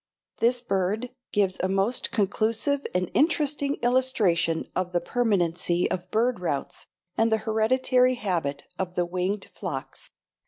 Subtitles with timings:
[0.37, 6.87] This bird gives a most conclusive and interesting illustration of the permanency of bird routes
[7.19, 10.09] and the "hereditary habit" of the winged flocks.